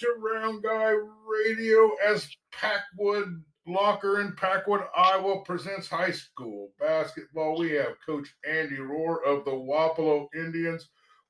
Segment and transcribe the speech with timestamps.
[0.00, 0.94] to Round Guy
[1.28, 7.58] Radio as Packwood Locker in Packwood, Iowa presents high school basketball.
[7.58, 10.88] We have Coach Andy Rohr of the Wapello Indians.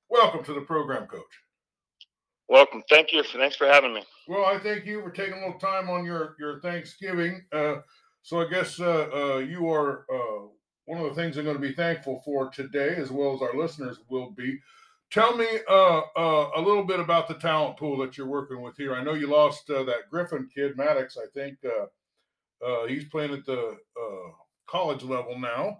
[0.09, 1.22] Welcome to the program, Coach.
[2.49, 2.85] Welcome.
[2.88, 3.25] Thank you.
[3.25, 4.04] Thanks for having me.
[4.29, 7.43] Well, I thank you for taking a little time on your your Thanksgiving.
[7.51, 7.79] Uh,
[8.23, 10.47] so I guess uh, uh, you are uh,
[10.85, 13.57] one of the things I'm going to be thankful for today, as well as our
[13.57, 14.61] listeners will be.
[15.11, 18.77] Tell me uh, uh, a little bit about the talent pool that you're working with
[18.77, 18.95] here.
[18.95, 21.16] I know you lost that Griffin kid, Maddox.
[21.16, 21.59] I think
[22.88, 23.77] he's playing at the
[24.69, 25.78] college level now.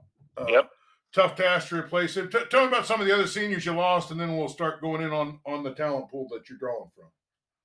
[0.48, 0.70] yep
[1.12, 2.30] tough task to replace him.
[2.30, 4.80] T- tell me about some of the other seniors you lost, and then we'll start
[4.80, 7.06] going in on on the talent pool that you're drawing from.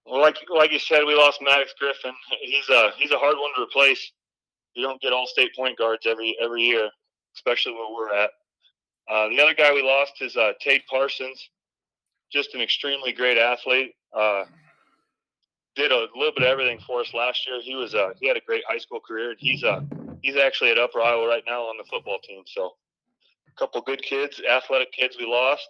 [0.05, 2.13] Well, like like you said, we lost Maddox Griffin.
[2.41, 4.11] He's a he's a hard one to replace.
[4.73, 6.89] You don't get all state point guards every every year,
[7.35, 8.29] especially where we're at.
[9.09, 11.49] Uh, the other guy we lost is uh, Tate Parsons,
[12.31, 13.93] just an extremely great athlete.
[14.15, 14.45] Uh,
[15.75, 17.59] did a little bit of everything for us last year.
[17.61, 19.81] He was uh, he had a great high school career, and he's uh,
[20.21, 22.43] he's actually at Upper Iowa right now on the football team.
[22.47, 22.71] So
[23.47, 25.67] a couple good kids, athletic kids we lost,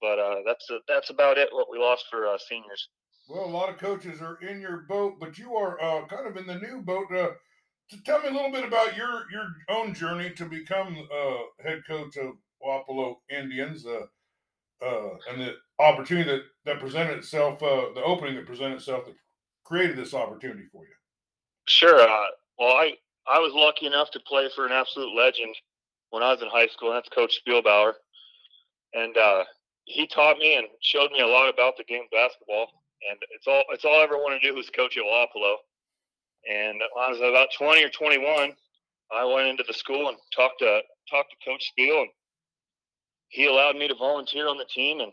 [0.00, 1.48] but uh, that's uh, that's about it.
[1.52, 2.88] What we lost for uh, seniors.
[3.28, 6.36] Well, a lot of coaches are in your boat, but you are uh, kind of
[6.36, 7.06] in the new boat.
[7.10, 7.30] Uh,
[7.90, 11.82] to tell me a little bit about your your own journey to become uh, head
[11.86, 14.06] coach of Wapello Indians, uh,
[14.82, 19.14] uh, and the opportunity that that presented itself, uh, the opening that presented itself that
[19.64, 20.94] created this opportunity for you.
[21.66, 22.00] Sure.
[22.00, 22.26] Uh,
[22.58, 22.94] well, I
[23.26, 25.54] I was lucky enough to play for an absolute legend
[26.10, 27.94] when I was in high school, and that's Coach Spielbauer.
[28.92, 29.44] And uh,
[29.84, 32.68] he taught me and showed me a lot about the game of basketball.
[33.10, 35.56] And it's all it's all I ever wanted to do was coach at Wapello.
[36.48, 38.52] And when I was about 20 or 21,
[39.12, 40.80] I went into the school and talked to
[41.10, 42.10] talked to Coach Spiel, and
[43.28, 45.00] he allowed me to volunteer on the team.
[45.00, 45.12] And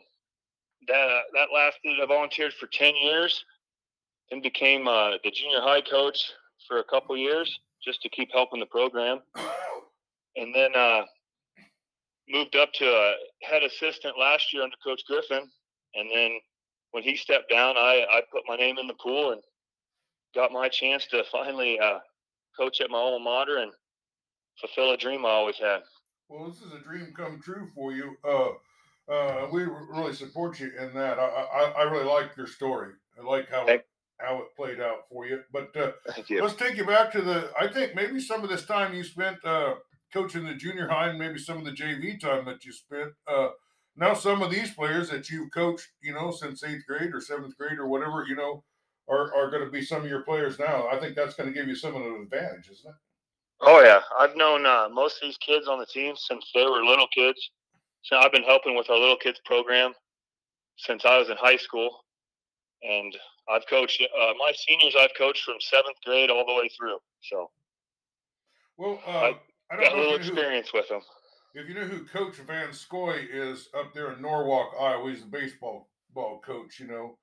[0.88, 1.98] that uh, that lasted.
[2.02, 3.44] I volunteered for 10 years,
[4.32, 6.18] and became uh, the junior high coach
[6.68, 9.20] for a couple years just to keep helping the program
[10.36, 11.02] and then uh,
[12.30, 13.14] moved up to a
[13.44, 15.50] head assistant last year under Coach Griffin.
[15.96, 16.32] And then
[16.92, 19.42] when he stepped down, I, I put my name in the pool and
[20.34, 22.00] got my chance to finally uh,
[22.58, 23.72] coach at my alma mater and
[24.60, 25.82] fulfill a dream I always had.
[26.32, 28.16] Well, this is a dream come true for you.
[28.24, 28.52] Uh,
[29.12, 31.20] uh, we really support you in that.
[31.20, 32.94] I, I, I really like your story.
[33.20, 33.86] I like how it,
[34.18, 35.42] how it played out for you.
[35.52, 35.92] But uh,
[36.28, 36.42] you.
[36.42, 37.52] let's take you back to the.
[37.60, 39.76] I think maybe some of this time you spent uh,
[40.14, 43.12] coaching the junior high and maybe some of the JV time that you spent.
[43.28, 43.50] Uh,
[43.98, 47.58] now, some of these players that you've coached, you know, since eighth grade or seventh
[47.58, 48.64] grade or whatever, you know,
[49.10, 50.88] are, are going to be some of your players now.
[50.88, 52.96] I think that's going to give you some of an advantage, isn't it?
[53.64, 56.84] Oh yeah, I've known uh, most of these kids on the team since they were
[56.84, 57.52] little kids.
[58.04, 59.94] So I've been helping with our little kids program
[60.78, 62.04] since I was in high school,
[62.82, 63.16] and
[63.50, 64.96] I've coached uh, my seniors.
[65.00, 66.98] I've coached from seventh grade all the way through.
[67.22, 67.52] So,
[68.78, 69.12] well, uh,
[69.72, 71.02] I don't got know a little experience who, with him.
[71.54, 75.28] If you know who Coach Van Scoy is up there in Norwalk, Iowa, he's the
[75.28, 76.80] baseball ball coach.
[76.80, 77.18] You know,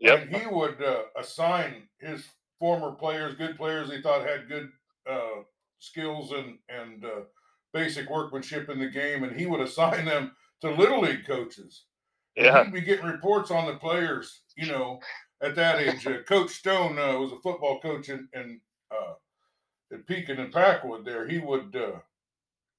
[0.00, 0.22] yep.
[0.22, 2.24] and he would uh, assign his
[2.58, 4.70] former players, good players he thought had good
[5.08, 5.42] uh,
[5.84, 7.20] skills and and uh,
[7.72, 11.84] basic workmanship in the game, and he would assign them to little league coaches.
[12.36, 14.42] Yeah, he'd be getting reports on the players.
[14.56, 15.00] You know,
[15.42, 19.14] at that age, uh, Coach Stone uh, was a football coach in, in uh,
[19.94, 21.98] at Pekin and Packwood there, he would, uh,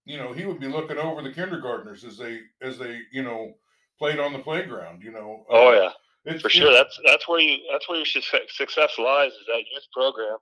[0.05, 3.53] you know, he would be looking over the kindergartners as they, as they, you know,
[3.97, 5.01] played on the playground.
[5.01, 5.45] You know.
[5.49, 5.91] Oh uh,
[6.25, 6.73] yeah, for sure.
[6.73, 10.37] That's that's where you that's where your success lies is that youth program.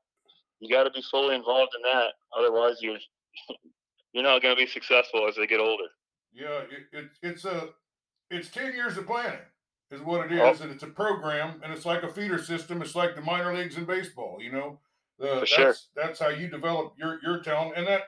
[0.64, 2.98] You got to be fully involved in that, otherwise you're
[4.14, 5.86] you're not going to be successful as they get older.
[6.34, 7.70] Yeah, it, it, it's a
[8.32, 9.40] it's ten years of planning
[9.92, 10.56] is what it is, oh.
[10.60, 10.64] oh.
[10.64, 12.82] and it's a program, and it's like a feeder system.
[12.82, 14.38] It's like the minor leagues in baseball.
[14.42, 14.80] You know,
[15.22, 15.76] uh, that's, sure.
[15.96, 18.04] That's how you develop your your talent, and that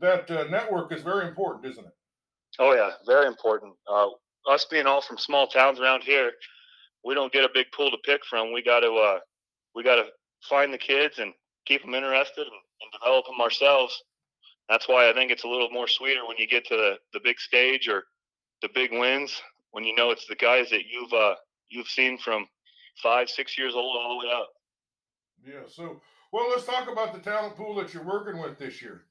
[0.00, 1.94] that uh, network is very important, isn't it?
[2.58, 3.74] Oh yeah, very important.
[3.90, 4.08] Uh,
[4.48, 6.30] us being all from small towns around here,
[7.04, 8.52] we don't get a big pool to pick from.
[8.52, 9.18] We got to uh,
[9.74, 10.06] we got to
[10.48, 11.32] find the kids and
[11.66, 14.02] keep them interested and, and, develop them ourselves.
[14.68, 17.20] That's why I think it's a little more sweeter when you get to the, the
[17.22, 18.04] big stage or
[18.62, 19.40] the big wins
[19.76, 21.34] when you know it's the guys that you've uh,
[21.68, 22.46] you've seen from
[23.02, 24.48] five, six years old all the way up.
[25.46, 25.68] Yeah.
[25.68, 26.00] So
[26.32, 29.02] well, let's talk about the talent pool that you're working with this year.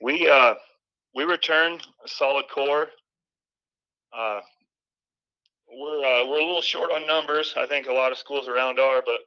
[0.00, 0.54] We uh,
[1.14, 2.88] we return a solid core.
[4.12, 4.40] Uh,
[5.74, 7.54] we're uh, we're a little short on numbers.
[7.56, 9.20] I think a lot of schools around are, but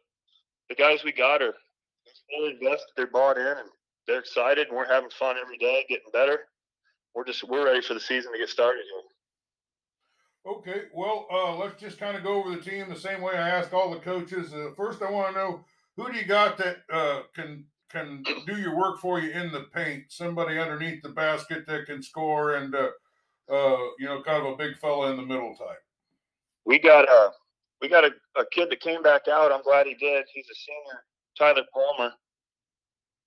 [0.69, 1.55] the guys we got are
[2.30, 2.88] fully invested.
[2.95, 3.69] They're bought in and
[4.07, 6.42] they're excited, and we're having fun every day, getting better.
[7.13, 9.01] We're just we're ready for the season to get started here.
[10.48, 13.50] Okay, well, uh, let's just kind of go over the team the same way I
[13.50, 14.54] ask all the coaches.
[14.54, 15.66] Uh, first, I want to know
[15.98, 19.66] who do you got that uh, can can do your work for you in the
[19.74, 20.04] paint?
[20.10, 22.89] Somebody underneath the basket that can score, and uh,
[23.50, 25.81] uh, you know, kind of a big fella in the middle type.
[26.66, 27.31] We got a
[27.81, 29.51] we got a, a kid that came back out.
[29.51, 30.25] I'm glad he did.
[30.33, 31.04] He's a senior,
[31.37, 32.13] Tyler Palmer.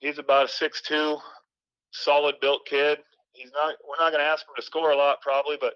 [0.01, 1.17] He's about a six two,
[1.91, 2.99] solid built kid.
[3.33, 3.75] He's not.
[3.89, 5.75] We're not going to ask him to score a lot, probably, but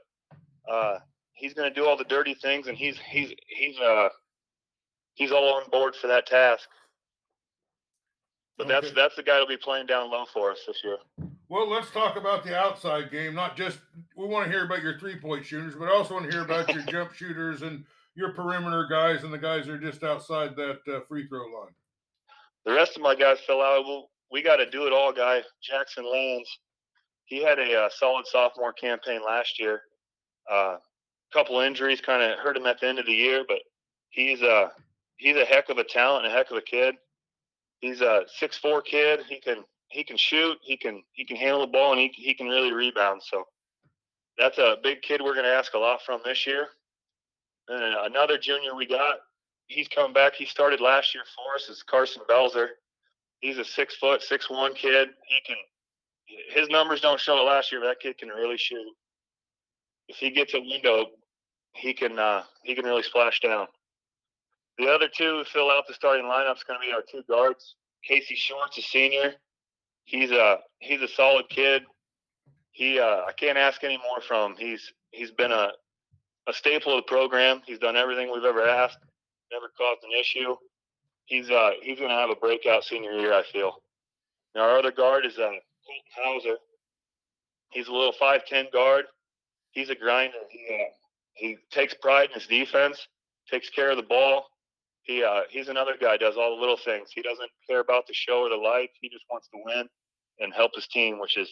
[0.71, 0.99] uh,
[1.35, 4.09] he's going to do all the dirty things, and he's he's he's uh
[5.15, 6.69] he's all on board for that task.
[8.57, 8.75] But okay.
[8.75, 10.99] that's that's the guy that'll be playing down low for us this year.
[11.49, 13.35] Well, let's talk about the outside game.
[13.35, 13.79] Not just
[14.17, 16.45] we want to hear about your three point shooters, but I also want to hear
[16.45, 20.55] about your jump shooters and your perimeter guys and the guys that are just outside
[20.57, 21.75] that uh, free throw line.
[22.65, 23.85] The rest of my guys fell out.
[23.85, 26.49] Well, we got to do it all guy, Jackson Lands.
[27.25, 29.83] He had a, uh, solid sophomore campaign last year.
[30.51, 30.77] A uh,
[31.33, 33.59] couple injuries kind of hurt him at the end of the year, but
[34.11, 34.69] he's a uh,
[35.17, 36.95] he's a heck of a talent and a heck of a kid.
[37.81, 39.21] He's a six four kid.
[39.29, 40.59] He can he can shoot.
[40.63, 43.23] He can he can handle the ball and he he can really rebound.
[43.25, 43.45] So
[44.39, 46.69] that's a big kid we're going to ask a lot from this year.
[47.69, 49.17] And another junior we got,
[49.73, 50.35] he's coming back.
[50.35, 51.69] He started last year for us.
[51.69, 52.69] Is Carson Belzer.
[53.41, 55.09] He's a six foot six one kid.
[55.27, 55.57] He can
[56.51, 58.87] his numbers don't show it last year, but that kid can really shoot.
[60.09, 61.07] If he gets a window,
[61.75, 63.67] he can uh, he can really splash down.
[64.79, 67.23] The other two who fill out the starting lineup is going to be our two
[67.29, 67.77] guards.
[68.07, 69.35] Casey Shorts, a senior.
[70.05, 71.83] He's a he's a solid kid.
[72.73, 74.59] He uh, I can't ask any more from him.
[74.59, 75.71] He's he's been a
[76.49, 77.63] a staple of the program.
[77.67, 78.99] He's done everything we've ever asked.
[79.53, 80.57] Never caused an issue.
[81.27, 83.33] He's uh he's to have a breakout senior year.
[83.33, 83.75] I feel.
[84.55, 86.57] Now our other guard is uh, Colton Hauser.
[87.71, 89.05] He's a little five ten guard.
[89.71, 90.39] He's a grinder.
[90.51, 90.89] He uh,
[91.35, 93.07] he takes pride in his defense.
[93.51, 94.47] Takes care of the ball
[95.03, 97.11] he uh, he's another guy does all the little things.
[97.13, 98.95] He doesn't care about the show or the lights.
[99.01, 99.89] He just wants to win
[100.39, 101.51] and help his team, which is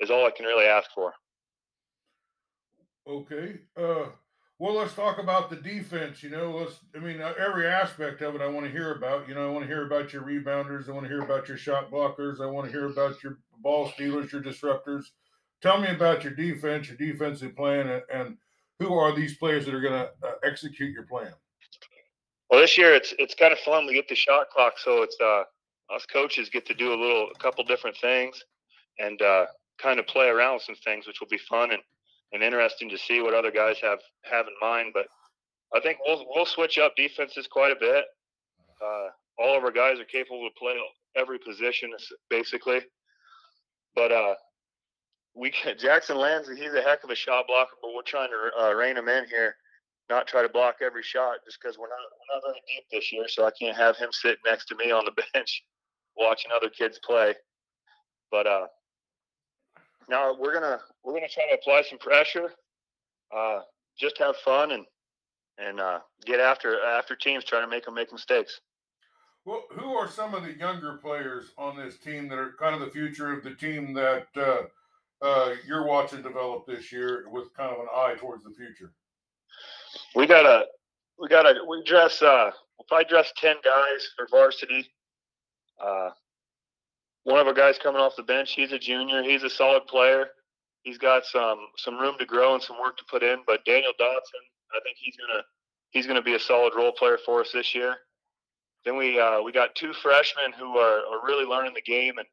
[0.00, 1.12] is all I can really ask for.
[3.06, 3.60] Okay.
[3.76, 4.06] Uh,
[4.64, 6.22] well, let's talk about the defense.
[6.22, 6.80] You know, let's.
[6.96, 9.28] I mean, uh, every aspect of it, I want to hear about.
[9.28, 10.88] You know, I want to hear about your rebounders.
[10.88, 12.40] I want to hear about your shot blockers.
[12.40, 15.02] I want to hear about your ball stealers, your disruptors.
[15.60, 18.38] Tell me about your defense, your defensive plan, and,
[18.80, 21.32] who are these players that are going to uh, execute your plan?
[22.50, 23.86] Well, this year it's it's kind of fun.
[23.86, 25.42] We get the shot clock, so it's uh,
[25.94, 28.42] us coaches get to do a little, a couple different things,
[28.98, 29.44] and uh,
[29.78, 31.82] kind of play around with some things, which will be fun and,
[32.34, 34.90] and interesting to see what other guys have have in mind.
[34.92, 35.06] But
[35.74, 38.04] I think we'll we'll switch up defenses quite a bit.
[38.84, 39.08] Uh,
[39.38, 40.76] all of our guys are capable to play
[41.16, 41.90] every position,
[42.28, 42.80] basically.
[43.94, 44.34] But uh,
[45.34, 48.74] we Jackson Lands, he's a heck of a shot blocker, but we're trying to uh,
[48.74, 49.54] rein him in here
[50.10, 53.12] not try to block every shot just because we're not we're not very deep this
[53.12, 53.24] year.
[53.28, 55.64] So I can't have him sit next to me on the bench
[56.16, 57.34] watching other kids play.
[58.30, 58.46] But
[60.08, 62.50] uh, now we're gonna we're gonna try to apply some pressure,
[63.34, 63.60] uh,
[63.98, 64.84] just have fun and
[65.58, 68.60] and uh, get after after teams trying to make them make mistakes.
[69.44, 72.80] Well, who are some of the younger players on this team that are kind of
[72.80, 74.62] the future of the team that uh,
[75.22, 78.92] uh, you're watching develop this year with kind of an eye towards the future?
[80.14, 80.64] we got a
[81.18, 84.86] we got a we dress uh we'll probably dress ten guys for varsity.
[87.24, 90.26] One of our guys coming off the bench, he's a junior, he's a solid player.
[90.82, 93.92] He's got some some room to grow and some work to put in, but Daniel
[93.98, 95.42] Dotson, I think he's gonna
[95.90, 97.96] he's gonna be a solid role player for us this year.
[98.84, 102.26] Then we uh, we got two freshmen who are, are really learning the game and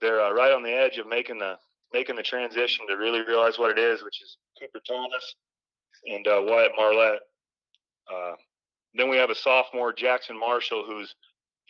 [0.00, 1.56] they're uh, right on the edge of making the
[1.92, 5.34] making the transition to really realize what it is, which is Cooper Thomas
[6.06, 7.20] and uh, Wyatt Marlette.
[8.12, 8.32] Uh,
[8.94, 11.14] then we have a sophomore, Jackson Marshall, who's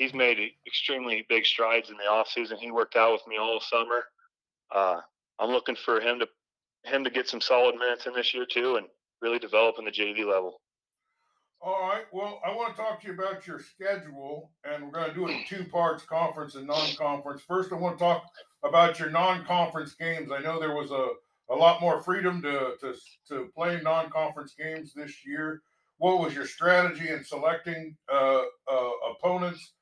[0.00, 2.56] he's made extremely big strides in the off season.
[2.56, 4.04] He worked out with me all summer.
[4.74, 5.00] Uh,
[5.38, 6.26] I'm looking for him to
[6.90, 8.86] him to get some solid minutes in this year too, and
[9.20, 10.60] really develop in the JV level.
[11.60, 12.04] All right.
[12.10, 15.28] Well, I want to talk to you about your schedule, and we're going to do
[15.28, 17.42] it in two parts: conference and non-conference.
[17.46, 18.24] First, I want to talk
[18.64, 20.30] about your non-conference games.
[20.32, 21.08] I know there was a
[21.50, 22.94] a lot more freedom to, to,
[23.28, 25.62] to play non-conference games this year.
[25.98, 29.72] What was your strategy in selecting uh, uh, opponents,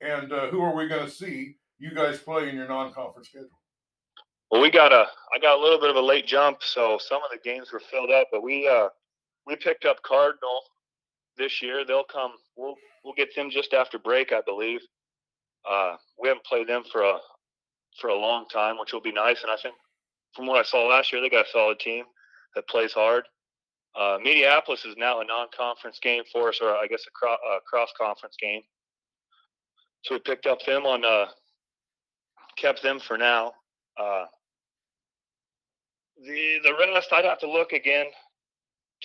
[0.00, 3.48] and uh, who are we going to see you guys play in your non-conference schedule?
[4.50, 7.22] Well, we got a I got a little bit of a late jump, so some
[7.22, 8.28] of the games were filled up.
[8.32, 8.88] But we uh,
[9.46, 10.60] we picked up Cardinal
[11.36, 11.84] this year.
[11.84, 12.32] They'll come.
[12.56, 12.74] We'll
[13.04, 14.80] we'll get them just after break, I believe.
[15.68, 17.18] Uh, we haven't played them for a
[18.00, 19.42] for a long time, which will be nice.
[19.42, 19.74] And I think
[20.34, 22.04] from what I saw last year, they got a solid team
[22.54, 23.24] that plays hard.
[23.96, 27.60] uh, Mediapolis is now a non-conference game for us, or I guess a, cro- a
[27.68, 28.62] cross-conference game.
[30.02, 31.26] So we picked up them on, uh,
[32.56, 33.52] kept them for now.
[33.98, 34.24] Uh,
[36.24, 38.06] the the rest I'd have to look again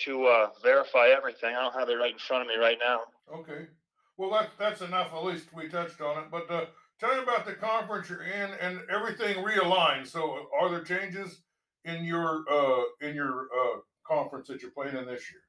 [0.06, 1.56] to uh, verify everything.
[1.56, 3.02] I don't have it right in front of me right now.
[3.34, 3.68] Okay.
[4.18, 5.14] Well, that, that's enough.
[5.14, 6.26] At least we touched on it.
[6.32, 6.66] But uh,
[7.00, 10.08] tell me about the conference you're in and everything realigned.
[10.08, 11.42] So, are there changes
[11.86, 15.42] in your uh, in your uh, conference that you're playing in this year?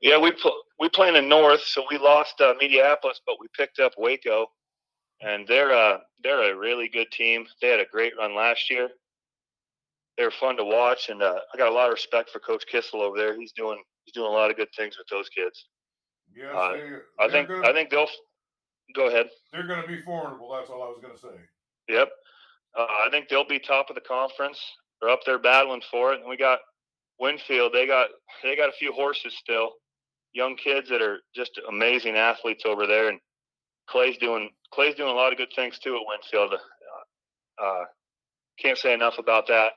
[0.00, 3.80] Yeah, we pl- we play in North, so we lost uh, Mediapolis, but we picked
[3.80, 4.46] up Waco,
[5.20, 7.46] and they're uh they're a really good team.
[7.60, 8.88] They had a great run last year.
[10.16, 13.02] They're fun to watch, and uh, I got a lot of respect for Coach Kissel
[13.02, 13.38] over there.
[13.38, 15.66] He's doing he's doing a lot of good things with those kids.
[16.36, 18.08] Yes, Uh, they, I think gonna, I think they'll
[18.96, 19.28] go ahead.
[19.52, 20.52] they're going to be formidable.
[20.52, 21.40] That's all I was going to say.
[21.88, 22.08] Yep.
[22.76, 24.60] Uh, I think they'll be top of the conference.
[25.00, 26.20] They're up there battling for it.
[26.20, 26.58] And we got
[27.20, 27.72] Winfield.
[27.72, 28.08] They got
[28.42, 29.70] they got a few horses still.
[30.32, 33.08] Young kids that are just amazing athletes over there.
[33.08, 33.20] And
[33.88, 36.54] Clay's doing Clay's doing a lot of good things too at Winfield.
[36.54, 37.84] Uh, uh,
[38.60, 39.72] can't say enough about that.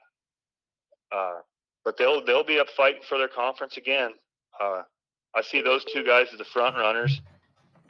[1.11, 1.39] Uh,
[1.83, 4.11] but they'll they'll be up fighting for their conference again.
[4.61, 4.81] Uh,
[5.35, 7.21] I see those two guys as the front runners,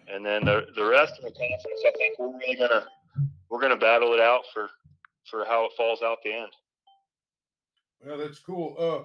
[0.07, 1.81] and then the the rest of the conference.
[1.85, 2.85] I think we're really gonna
[3.49, 4.69] we're gonna battle it out for
[5.29, 6.51] for how it falls out the end.
[8.05, 8.75] Yeah, that's cool.
[8.79, 9.03] Uh,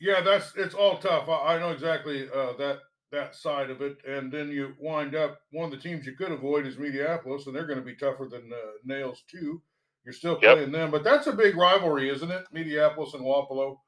[0.00, 1.28] yeah, that's it's all tough.
[1.28, 2.80] I, I know exactly uh, that
[3.12, 6.32] that side of it, and then you wind up one of the teams you could
[6.32, 9.62] avoid is Mediapolis, and they're going to be tougher than uh, Nails too.
[10.04, 10.56] You're still Yep.
[10.56, 12.44] playing them, but that's a big rivalry, isn't it?
[12.54, 13.78] Mediapolis and Wapello.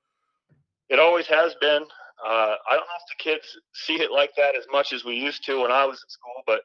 [0.88, 1.82] It always has been.
[2.24, 5.14] Uh, I don't know if the kids see it like that as much as we
[5.16, 6.62] used to when I was at school, but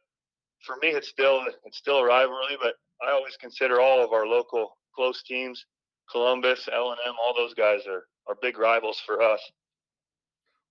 [0.66, 2.58] for me, it's still it's still a rivalry.
[2.62, 5.66] But I always consider all of our local close teams,
[6.10, 9.42] Columbus, L and M, all those guys are are big rivals for us.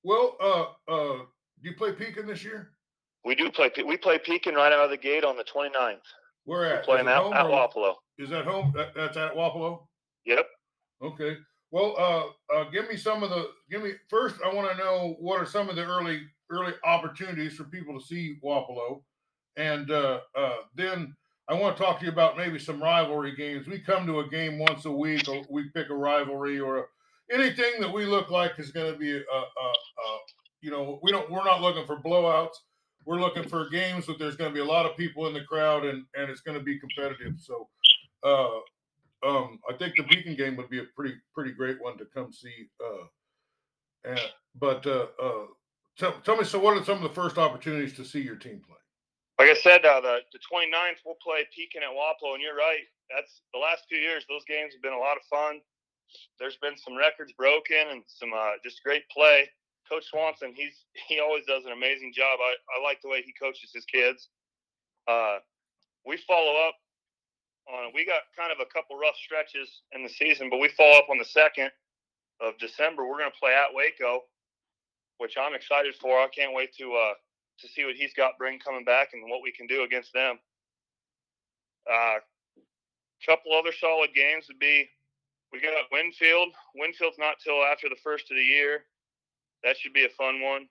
[0.03, 1.25] Well, uh, uh,
[1.63, 2.71] do you play Pekin this year?
[3.25, 3.71] We do play.
[3.87, 5.99] We play Pekin right out of the gate on the 29th.
[6.45, 6.85] Where at?
[6.85, 7.95] play Is them it at Wapello.
[8.19, 8.73] Is that home?
[8.75, 9.87] That, that's at Wapello.
[10.25, 10.47] Yep.
[11.03, 11.37] Okay.
[11.71, 13.51] Well, uh, uh, give me some of the.
[13.71, 14.37] Give me first.
[14.45, 18.05] I want to know what are some of the early early opportunities for people to
[18.05, 19.03] see Wapello,
[19.57, 21.15] and uh, uh, then
[21.49, 23.67] I want to talk to you about maybe some rivalry games.
[23.67, 26.83] We come to a game once a week, or we pick a rivalry or a,
[27.33, 29.73] anything that we look like is going to be a, a, a,
[30.61, 31.31] you know, we don't.
[31.31, 32.57] We're not looking for blowouts.
[33.07, 35.45] We're looking for games that there's going to be a lot of people in the
[35.45, 37.35] crowd and and it's going to be competitive.
[37.39, 37.69] So.
[38.23, 38.61] Uh,
[39.23, 42.33] um, I think the Pekin game would be a pretty pretty great one to come
[42.33, 42.69] see.
[42.83, 43.05] Uh,
[44.05, 44.21] and
[44.59, 45.47] but uh, uh,
[45.99, 48.63] tell, tell me, so what are some of the first opportunities to see your team
[48.67, 48.77] play?
[49.39, 52.85] Like I said, uh, the the 29th we'll play Pekin at Wapello, and you're right.
[53.15, 54.25] That's the last few years.
[54.29, 55.61] Those games have been a lot of fun.
[56.39, 59.49] There's been some records broken and some uh, just great play.
[59.91, 62.39] Coach Swanson, he's he always does an amazing job.
[62.39, 64.29] I, I like the way he coaches his kids.
[65.09, 65.39] Uh,
[66.07, 66.75] we follow up
[67.67, 67.91] on.
[67.93, 71.11] We got kind of a couple rough stretches in the season, but we follow up
[71.11, 71.71] on the second
[72.41, 73.05] of December.
[73.05, 74.23] We're going to play at Waco,
[75.19, 76.21] which I'm excited for.
[76.21, 77.15] I can't wait to uh,
[77.59, 80.39] to see what he's got bring coming back and what we can do against them.
[81.89, 82.19] A uh,
[83.27, 84.89] couple other solid games would be
[85.53, 86.55] we got Winfield.
[86.77, 88.85] Winfield's not till after the first of the year.
[89.65, 90.67] That should be a fun one.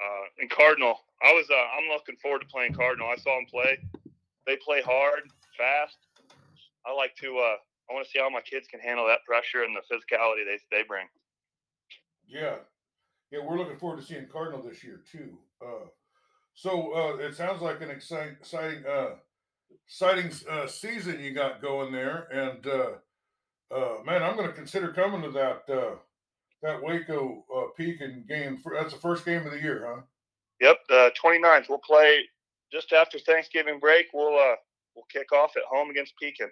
[0.00, 3.08] Uh, and Cardinal, I was uh, I'm looking forward to playing Cardinal.
[3.08, 3.78] I saw them play.
[4.46, 5.20] They play hard,
[5.58, 5.98] fast.
[6.86, 7.38] I like to.
[7.38, 7.56] Uh,
[7.90, 10.58] I want to see how my kids can handle that pressure and the physicality they
[10.76, 11.06] they bring.
[12.26, 12.56] Yeah,
[13.30, 15.36] yeah, we're looking forward to seeing Cardinal this year too.
[15.60, 15.86] Uh,
[16.54, 19.16] so uh, it sounds like an exciting, exciting, uh,
[19.86, 22.64] exciting uh, season you got going there, and
[24.04, 25.66] man, I'm going to consider coming to that
[26.62, 28.58] that Waco uh, Pekin game.
[28.58, 30.02] For, that's the first game of the year, huh?
[30.60, 31.68] Yep, the 29th.
[31.68, 32.20] We'll play
[32.72, 34.06] just after Thanksgiving break.
[34.12, 34.56] We'll uh,
[34.94, 36.50] we'll kick off at home against Pekin.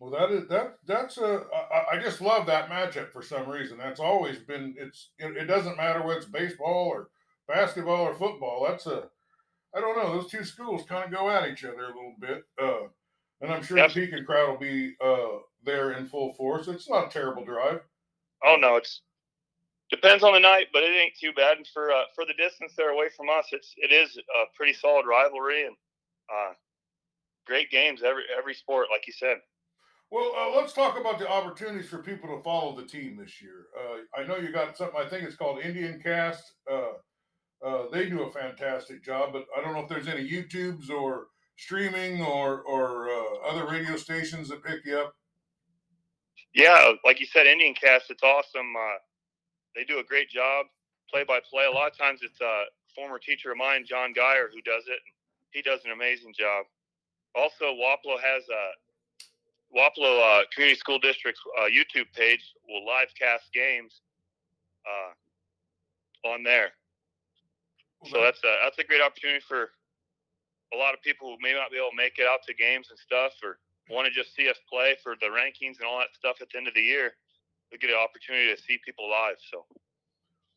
[0.00, 3.78] Well, that is that that's a I, I just love that matchup for some reason.
[3.78, 7.08] That's always been it's it, it doesn't matter whether it's baseball or
[7.48, 8.66] basketball or football.
[8.68, 9.04] That's a
[9.74, 10.14] I don't know.
[10.16, 12.44] Those two schools kind of go at each other a little bit.
[12.60, 12.88] Uh,
[13.40, 13.92] and I'm sure Yep.
[13.92, 16.68] the Pekin crowd will be uh, there in full force.
[16.68, 17.80] It's not a terrible drive.
[18.44, 19.00] Oh no, it's
[19.90, 21.56] depends on the night, but it ain't too bad.
[21.58, 24.72] And for uh, for the distance they're away from us, it's it is a pretty
[24.72, 25.76] solid rivalry and
[26.32, 26.52] uh,
[27.46, 29.38] great games every every sport, like you said.
[30.10, 33.66] Well, uh, let's talk about the opportunities for people to follow the team this year.
[33.76, 35.00] Uh, I know you got something.
[35.00, 36.54] I think it's called Indian Cast.
[36.70, 36.92] Uh,
[37.66, 41.28] uh, they do a fantastic job, but I don't know if there's any YouTubes or
[41.56, 45.14] streaming or or uh, other radio stations that pick you up.
[46.54, 48.72] Yeah, like you said, Indian Cast, it's awesome.
[49.74, 50.66] They do a great job.
[51.10, 51.66] play by play.
[51.66, 52.64] A lot of times it's a
[52.94, 55.00] former teacher of mine, John Geyer, who does it.
[55.50, 56.66] He does an amazing job.
[57.34, 58.64] Also, Wapello has a
[59.74, 64.00] Wapello uh, Community School District's uh, YouTube page will live cast games
[64.86, 66.70] uh, on there.
[68.06, 69.70] So that's a that's a great opportunity for
[70.72, 72.88] a lot of people who may not be able to make it out to games
[72.90, 76.12] and stuff, or want to just see us play for the rankings and all that
[76.12, 77.14] stuff at the end of the year.
[77.74, 79.34] We get an opportunity to see people live.
[79.50, 79.64] So,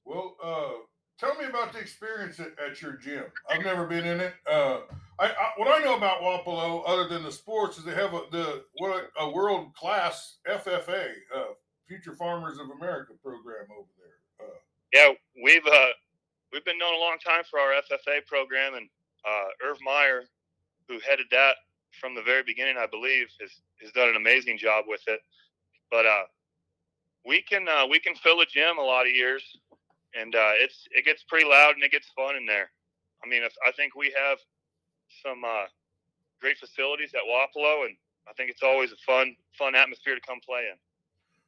[0.06, 0.86] well, uh,
[1.20, 3.24] tell me about the experience at, at, your gym.
[3.50, 4.36] I've never been in it.
[4.46, 4.82] Uh,
[5.18, 8.22] I, I, what I know about Wapello, other than the sports, is they have a,
[8.32, 11.46] the what a world class FFA, uh,
[11.88, 14.48] Future Farmers of America program over there.
[14.48, 14.60] Uh,
[14.94, 15.10] yeah,
[15.44, 15.88] we've uh,
[16.54, 18.88] we've been known a long time for our FFA program, and
[19.28, 20.26] uh, Irv Meyer,
[20.88, 21.56] who headed that
[22.00, 23.50] from the very beginning, I believe, has
[23.82, 25.20] has done an amazing job with it.
[25.90, 26.24] But uh,
[27.26, 29.44] we can uh, we can fill a gym a lot of years,
[30.20, 32.72] and uh, it's it gets pretty loud and it gets fun in there.
[33.24, 34.38] I mean, I think we have
[35.24, 35.66] some uh,
[36.40, 37.96] great facilities at Wapello, and
[38.30, 40.78] I think it's always a fun fun atmosphere to come play in.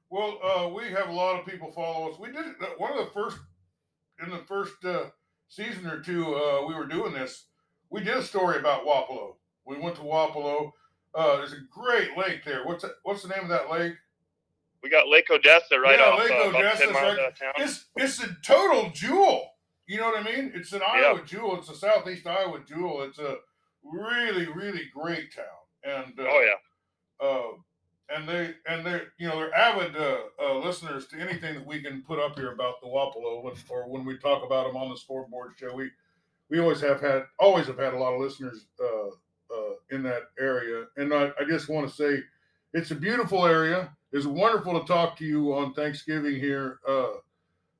[0.09, 2.19] Well, uh, we have a lot of people follow us.
[2.19, 3.37] We did uh, one of the first
[4.21, 5.05] in the first uh,
[5.47, 6.35] season or two.
[6.35, 7.45] Uh, we were doing this.
[7.89, 9.35] We did a story about Wapello.
[9.65, 10.71] We went to Wapello.
[11.13, 12.65] Uh, there's a great lake there.
[12.65, 13.93] What's what's the name of that lake?
[14.83, 16.87] We got Lake Odessa right yeah, off Lake uh, Odessa.
[16.87, 17.33] Right.
[17.57, 19.51] It's it's a total jewel.
[19.87, 20.51] You know what I mean?
[20.53, 21.25] It's an Iowa yep.
[21.25, 21.57] jewel.
[21.57, 23.03] It's a southeast Iowa jewel.
[23.03, 23.37] It's a
[23.83, 25.45] really really great town.
[25.83, 27.27] And uh, oh yeah.
[27.27, 27.57] Uh,
[28.09, 31.81] and they and they you know they're avid uh, uh, listeners to anything that we
[31.81, 34.89] can put up here about the Wapello when, or when we talk about them on
[34.89, 35.73] the scoreboard show.
[35.75, 35.91] We
[36.49, 39.07] we always have had always have had a lot of listeners uh,
[39.53, 42.23] uh in that area, and I, I just want to say
[42.73, 43.95] it's a beautiful area.
[44.11, 47.13] It's wonderful to talk to you on Thanksgiving here uh,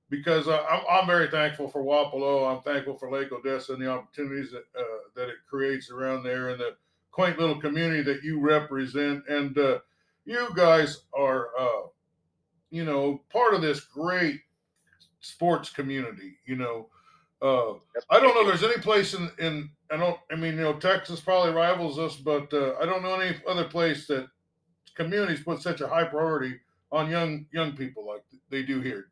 [0.09, 2.55] because I'm, I'm very thankful for Wapello.
[2.55, 6.49] I'm thankful for Lake Odessa and the opportunities that uh, that it creates around there
[6.49, 6.75] and the
[7.11, 9.57] quaint little community that you represent and
[10.29, 11.87] you guys are, uh,
[12.69, 14.41] you know, part of this great
[15.21, 16.37] sports community.
[16.45, 16.87] You know,
[17.41, 17.73] uh,
[18.11, 18.45] I don't know.
[18.45, 20.19] There's any place in in I don't.
[20.31, 23.65] I mean, you know, Texas probably rivals us, but uh, I don't know any other
[23.65, 24.27] place that
[24.99, 26.59] communities put such a high priority
[26.91, 29.07] on young young people like they do here.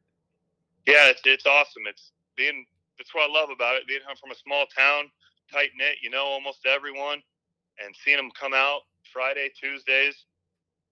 [0.86, 1.84] Yeah, it's it's awesome.
[1.88, 2.66] It's being
[2.98, 3.88] that's what I love about it.
[3.88, 5.10] Being home from a small town,
[5.52, 7.22] tight knit, you know almost everyone,
[7.84, 8.82] and seeing them come out
[9.14, 10.26] Friday, Tuesdays,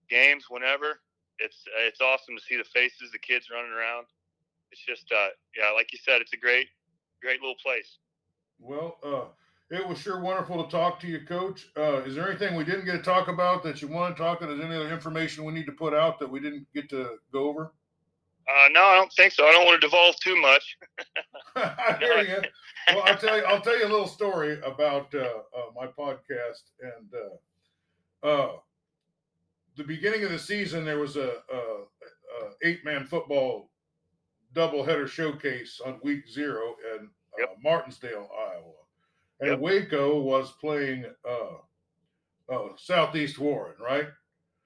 [0.08, 1.00] games whenever.
[1.38, 4.06] It's it's awesome to see the faces, the kids running around.
[4.72, 6.68] It's just uh, yeah, like you said, it's a great
[7.20, 7.98] great little place.
[8.58, 9.28] Well, uh,
[9.70, 11.68] it was sure wonderful to talk to you, Coach.
[11.76, 14.40] Uh, is there anything we didn't get to talk about that you want to talk
[14.40, 14.52] about?
[14.52, 17.16] Is there any other information we need to put out that we didn't get to
[17.32, 17.72] go over?
[18.48, 19.44] Uh, no, I don't think so.
[19.44, 20.78] I don't want to devolve too much.
[21.56, 22.42] I hear you.
[22.94, 23.44] Well, I'll tell you.
[23.44, 27.12] I'll tell you a little story about uh, uh, my podcast, and
[28.22, 28.52] uh, uh,
[29.76, 33.70] the beginning of the season, there was a, a, a eight man football
[34.54, 37.56] doubleheader showcase on week zero in uh, yep.
[37.62, 38.72] Martinsdale, Iowa,
[39.40, 39.60] and yep.
[39.60, 44.06] Waco was playing uh, uh, Southeast Warren, right?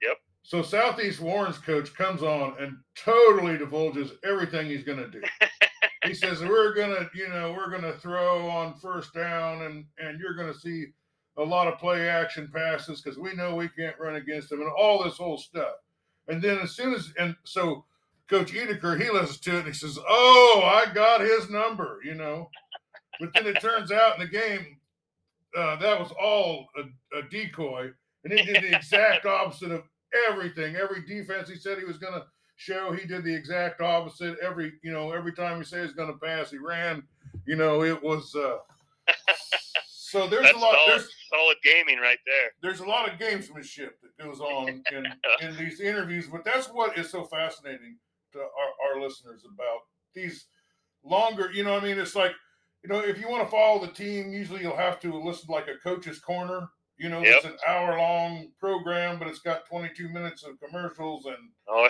[0.01, 0.17] Yep.
[0.43, 5.21] So Southeast Warren's coach comes on and totally divulges everything he's going to do.
[6.05, 10.33] he says we're gonna, you know, we're gonna throw on first down, and and you're
[10.33, 10.87] gonna see
[11.37, 14.71] a lot of play action passes because we know we can't run against them and
[14.77, 15.75] all this whole stuff.
[16.27, 17.85] And then as soon as and so
[18.27, 22.15] Coach Edeker, he listens to it and he says, "Oh, I got his number," you
[22.15, 22.49] know.
[23.21, 24.77] But then it turns out in the game
[25.55, 27.91] uh, that was all a, a decoy,
[28.23, 29.83] and he did the exact opposite of
[30.29, 30.75] everything.
[30.75, 34.37] Every defense he said he was going to show, he did the exact opposite.
[34.41, 37.03] Every you know, every time he said he's going to pass, he ran.
[37.45, 38.33] You know, it was.
[38.35, 38.57] Uh,
[39.85, 40.73] so there's That's a lot.
[40.73, 42.51] Solid, there's solid gaming right there.
[42.63, 45.05] There's a lot of gamesmanship that goes on in,
[45.41, 47.97] in these interviews, but that's what is so fascinating
[48.33, 49.81] to our, our listeners about
[50.15, 50.47] these
[51.03, 51.51] longer.
[51.51, 52.33] You know, I mean, it's like
[52.83, 55.51] you know, if you want to follow the team, usually you'll have to listen to
[55.51, 56.69] like a coach's corner.
[56.97, 57.37] You know, yep.
[57.37, 61.87] it's an hour long program, but it's got 22 minutes of commercials and oh,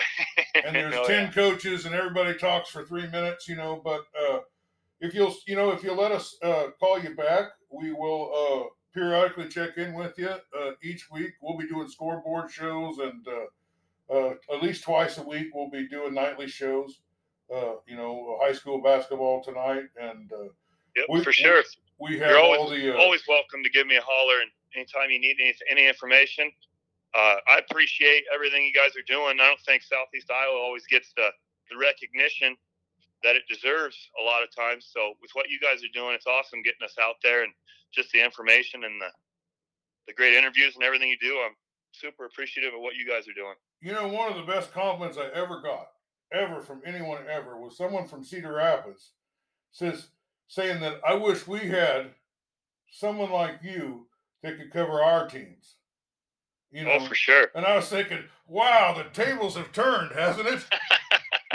[0.64, 1.32] and there's oh, 10 yeah.
[1.32, 3.46] coaches and everybody talks for three minutes.
[3.46, 4.38] You know, but uh,
[5.00, 8.68] if you'll you know if you'll let us uh, call you back, we will uh,
[8.94, 11.32] periodically check in with you uh, each week.
[11.42, 15.88] We'll be doing scoreboard shows, and uh, uh, at least twice a week we'll be
[15.88, 17.00] doing nightly shows.
[17.54, 20.30] Uh, you know, high school basketball tonight, and
[20.96, 21.62] yep, we, for sure.
[22.00, 24.50] We, we have You're always, the, uh, always welcome to give me a holler, and
[24.74, 26.50] anytime you need any, any information.
[27.14, 29.36] Uh, I appreciate everything you guys are doing.
[29.38, 31.28] I don't think Southeast Iowa always gets the,
[31.70, 32.56] the recognition
[33.22, 34.88] that it deserves a lot of times.
[34.90, 37.52] So with what you guys are doing, it's awesome getting us out there and
[37.92, 39.08] just the information and the
[40.08, 41.40] the great interviews and everything you do.
[41.44, 41.54] I'm
[41.92, 43.54] super appreciative of what you guys are doing.
[43.80, 45.88] You know, one of the best compliments I ever got,
[46.32, 49.12] ever from anyone ever, was someone from Cedar Rapids
[49.70, 50.08] says
[50.48, 52.10] saying that I wish we had
[52.90, 54.06] someone like you
[54.42, 55.76] that could cover our teams.
[56.70, 57.48] You know, oh, for sure.
[57.54, 60.64] And I was thinking, wow, the tables have turned, hasn't it?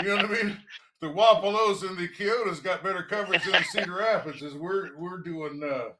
[0.00, 0.58] you know what I mean?
[1.00, 4.42] The Wapellos and the Keotas got better coverage than the Cedar Rapids.
[4.42, 5.90] As we're we're doing, uh,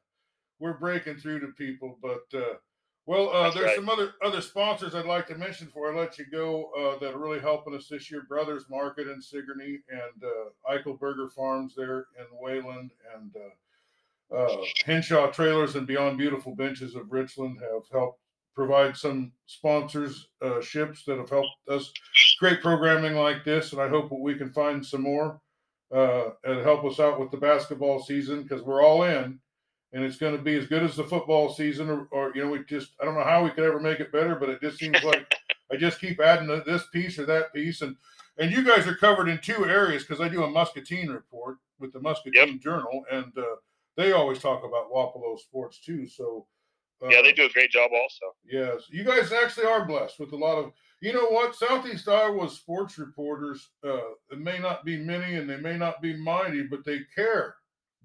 [0.59, 1.97] we're breaking through to people.
[2.01, 2.55] But uh,
[3.09, 3.75] well, uh, there's right.
[3.75, 7.15] some other other sponsors I'd like to mention before I let you go uh, that
[7.15, 8.21] are really helping us this year.
[8.29, 13.35] Brothers Market in Sigourney and uh, Eichelberger Farms there in Wayland and
[14.31, 18.19] uh, uh, Henshaw Trailers and Beyond Beautiful Benches of Richland have helped
[18.53, 21.91] provide some sponsors uh, ships that have helped us
[22.37, 25.41] create programming like this, and I hope we can find some more
[25.91, 29.39] uh, and help us out with the basketball season because we're all in,
[29.93, 31.89] and it's going to be as good as the football season.
[31.89, 34.11] Or, or, you know, we just I don't know how we could ever make it
[34.11, 35.33] better, but it just seems like
[35.71, 37.95] I just keep adding this piece or that piece, and
[38.37, 41.93] and you guys are covered in two areas because I do a Muscatine report with
[41.93, 42.61] the Muscatine yep.
[42.61, 43.55] Journal, and uh,
[43.97, 46.07] they always talk about Wapello sports too.
[46.07, 46.45] So
[47.01, 48.25] yeah, they uh, do a great job also.
[48.45, 48.83] Yes.
[48.89, 50.71] You guys actually are blessed with a lot of
[51.01, 51.55] you know what?
[51.55, 56.15] Southeast Iowa sports reporters, uh, it may not be many and they may not be
[56.15, 57.55] mighty, but they care.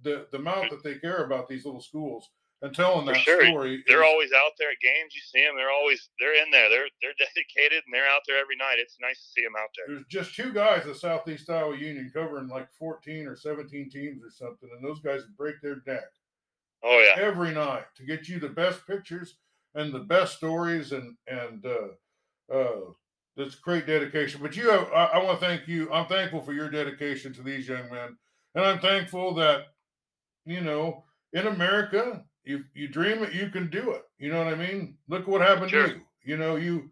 [0.04, 2.28] The the amount that they care about these little schools
[2.62, 3.44] and telling that sure.
[3.44, 3.84] story.
[3.86, 5.14] They're is, always out there at games.
[5.14, 5.56] You see them.
[5.56, 6.68] They're always they're in there.
[6.68, 8.76] They're they're dedicated and they're out there every night.
[8.78, 9.94] It's nice to see them out there.
[9.94, 14.30] There's just two guys at Southeast Iowa Union covering like 14 or 17 teams or
[14.30, 16.04] something, and those guys break their neck.
[16.82, 17.22] Oh yeah.
[17.22, 19.36] Every night to get you the best pictures
[19.74, 22.92] and the best stories and and uh uh
[23.36, 24.40] that's great dedication.
[24.40, 25.92] But you have I, I want to thank you.
[25.92, 28.16] I'm thankful for your dedication to these young men.
[28.54, 29.66] And I'm thankful that,
[30.46, 34.02] you know, in America, you you dream it, you can do it.
[34.18, 34.96] You know what I mean?
[35.08, 35.88] Look what happened sure.
[35.88, 36.00] to you.
[36.24, 36.90] You know, you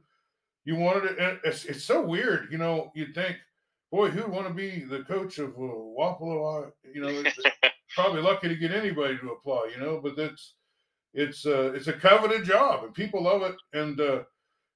[0.65, 1.41] you wanted it.
[1.45, 2.49] It's, it's so weird.
[2.51, 3.37] You know, you think,
[3.91, 6.71] boy, who'd want to be the coach of uh, Wapello?
[6.95, 7.23] You know,
[7.95, 10.55] probably lucky to get anybody to apply, you know, but it's
[11.15, 13.57] it's uh it's a coveted job and people love it.
[13.73, 14.23] And uh,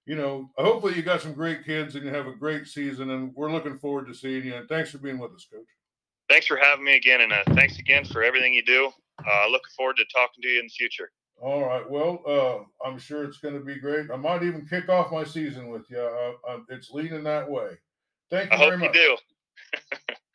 [0.07, 3.35] you know, hopefully you got some great kids and you have a great season and
[3.35, 4.55] we're looking forward to seeing you.
[4.55, 5.67] And thanks for being with us, coach.
[6.29, 8.91] Thanks for having me again and uh, thanks again for everything you do.
[9.27, 11.11] Uh looking forward to talking to you in the future.
[11.41, 11.89] All right.
[11.89, 14.11] Well, uh, I'm sure it's going to be great.
[14.11, 15.99] I might even kick off my season with you.
[15.99, 17.73] Uh, uh, it's leading that way.
[18.31, 18.97] Thank you I very hope much.
[18.97, 19.19] you
[20.09, 20.15] do.